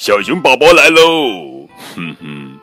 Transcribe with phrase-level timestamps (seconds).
[0.00, 1.68] 小熊宝宝来喽！
[1.94, 2.58] 哼哼，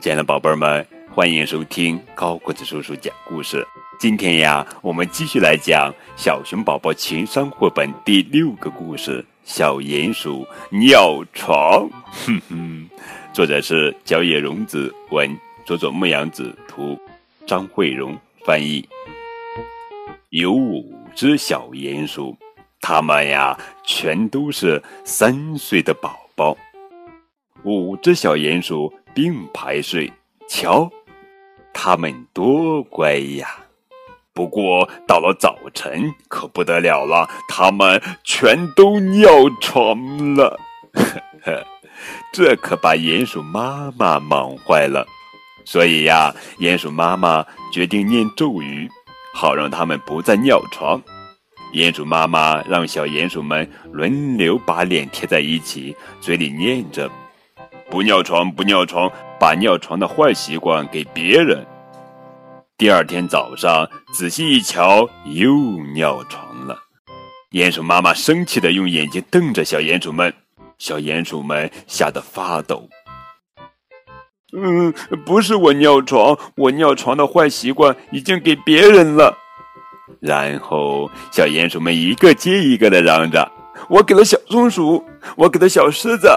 [0.00, 3.62] 亲爱的宝贝们，欢迎收听高个子叔叔讲故事。
[4.00, 11.86] 今天呀，我们继续来讲小熊宝宝情商绘本第六个故事《小鼹鼠尿床》。
[12.24, 12.88] 哼哼，
[13.34, 16.98] 作者是角野荣子文，佐佐木阳子图，
[17.46, 18.88] 张慧荣翻译。
[20.30, 22.34] 有五只小鼹鼠，
[22.80, 26.56] 它们呀，全都是三岁的宝宝。
[27.64, 30.12] 五只小鼹鼠并排睡，
[30.48, 30.90] 瞧，
[31.72, 33.48] 它们多乖呀！
[34.32, 39.28] 不过到了早晨可不得了了，它们全都尿
[39.60, 40.58] 床了，
[40.92, 41.02] 呵
[41.42, 41.66] 呵，
[42.32, 45.04] 这可把鼹鼠妈妈忙坏了。
[45.64, 48.88] 所以呀，鼹鼠妈妈决定念咒语，
[49.34, 51.02] 好让它们不再尿床。
[51.74, 57.10] 鼹鼠妈妈让小鼹鼠们轮流把脸贴在一起，嘴里念着。
[57.90, 61.66] 不尿床，不尿床，把尿床的坏习惯给别人。
[62.76, 65.54] 第二天早上仔细一瞧，又
[65.94, 66.76] 尿床了。
[67.52, 70.32] 鼹鼠妈妈生气的用眼睛瞪着小鼹鼠们，
[70.76, 72.86] 小鼹鼠们吓得发抖。
[74.54, 74.92] 嗯，
[75.24, 79.34] 不是我尿床，我尿床的坏习惯已经给别人了。
[80.20, 83.50] 然后小鼹鼠们一个接一个的嚷着
[83.88, 85.02] ：“我给了小松鼠，
[85.36, 86.28] 我给了小狮子。”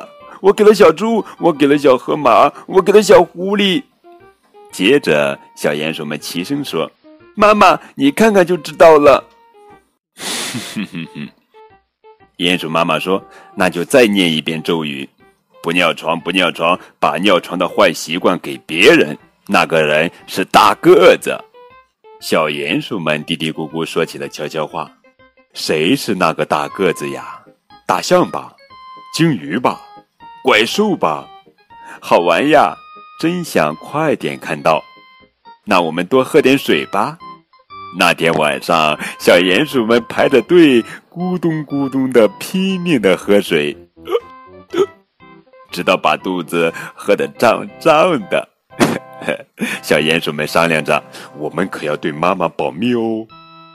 [0.42, 3.84] 我给了小猪，我给了小河马，我给了小狐狸。
[4.72, 6.92] 接着，小鼹鼠们齐声说
[7.36, 9.24] ：“妈妈，你看看就知道了。
[12.38, 13.24] ”！鼹鼠妈妈说
[13.56, 15.08] ：“那就再念一遍咒语：
[15.62, 19.16] 不尿床，不尿床，把尿床的坏习惯给别人。
[19.48, 21.38] 那个人是大个子。”
[22.20, 24.92] 小鼹鼠们嘀嘀咕咕说起了悄悄话
[25.54, 27.40] ：“谁是那个大个子呀？
[27.86, 28.56] 大象吧？
[29.14, 29.82] 鲸鱼吧？”
[30.44, 31.28] 怪兽吧，
[32.00, 32.76] 好玩呀！
[33.20, 34.84] 真想快点看到。
[35.66, 37.20] 那我们多喝点水吧。
[38.00, 40.82] 那天晚上，小鼹鼠们排着队，
[41.12, 43.78] 咕咚咕咚的拼命的喝水，
[45.72, 48.50] 直到把肚子喝得胀胀的。
[49.84, 51.04] 小鼹鼠们商量着，
[51.38, 53.28] 我们可要对妈妈保密哦。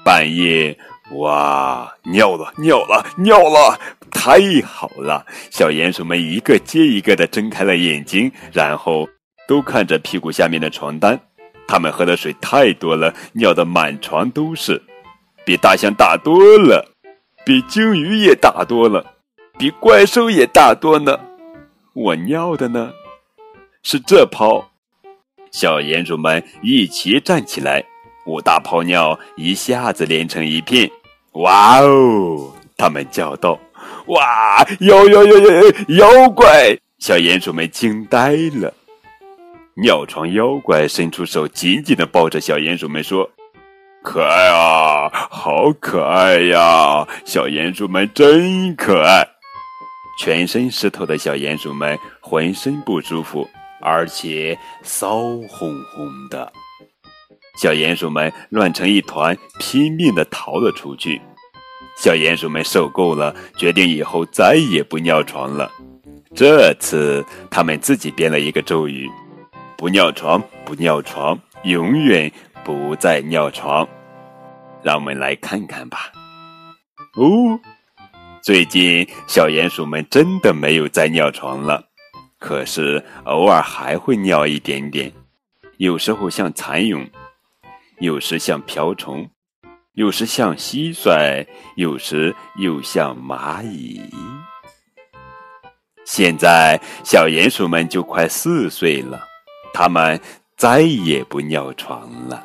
[0.04, 0.76] 半夜。
[1.12, 1.94] 哇！
[2.02, 3.78] 尿了，尿了，尿了！
[4.10, 5.24] 太好了！
[5.50, 9.08] 小鼹鼠们一个接一个的睁开了眼睛，然后
[9.46, 11.20] 都看着屁股下面的床单。
[11.68, 14.82] 他们喝的水太多了，尿的满床都是，
[15.44, 16.92] 比大象大多了，
[17.44, 19.14] 比鲸鱼也大多了，
[19.56, 21.20] 比怪兽也大多呢。
[21.92, 22.92] 我尿的呢，
[23.84, 24.72] 是这泡。
[25.52, 27.84] 小鼹鼠们一齐站起来。
[28.26, 30.90] 五大泡尿一下子连成一片，
[31.36, 32.52] 哇哦！
[32.76, 33.58] 他们叫道
[34.08, 38.72] ：“哇，妖妖妖妖妖怪！”小鼹鼠们惊呆了。
[39.74, 43.28] 尿床妖怪伸出手，紧紧的抱着小鼹鼠们说
[44.02, 47.06] ：“可爱啊，好可爱呀！
[47.24, 49.26] 小鼹鼠们真可爱。”
[50.18, 53.46] 全身湿透的小鼹鼠们浑身不舒服，
[53.82, 56.50] 而且骚烘烘的。
[57.56, 61.20] 小鼹鼠们乱成一团，拼命的逃了出去。
[61.96, 65.70] 小鼹鼠们受够了，决定以后再也不尿床了。
[66.34, 69.08] 这次，他们自己编了一个咒语
[69.78, 72.30] ：“不尿床，不尿床，永远
[72.62, 73.88] 不再尿床。”
[74.84, 76.12] 让我们来看看吧。
[77.16, 77.58] 哦，
[78.42, 81.82] 最近小鼹鼠们真的没有再尿床了，
[82.38, 85.10] 可是偶尔还会尿一点点，
[85.78, 87.08] 有时候像蚕蛹。
[87.98, 89.26] 有时像瓢虫，
[89.94, 91.46] 有时像蟋蟀，
[91.76, 94.02] 有时又像蚂蚁。
[96.04, 99.26] 现在小鼹鼠们就快四岁了，
[99.72, 100.20] 它们
[100.58, 102.44] 再也不尿床了，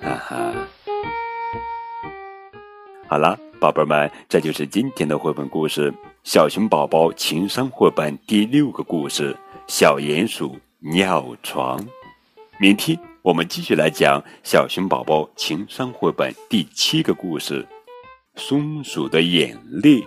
[0.00, 0.54] 哈哈。
[3.08, 5.90] 好了，宝贝们，这就是今天的绘本故事
[6.22, 9.34] 《小熊宝宝情商绘本》第六个故事
[9.66, 11.76] 《小鼹鼠尿床》。
[12.60, 12.96] 明天。
[13.26, 17.66] 我们继续来讲《小熊宝宝情商绘本》第七个故事：
[18.36, 20.06] 松鼠的眼泪。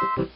[0.00, 0.30] Thank you.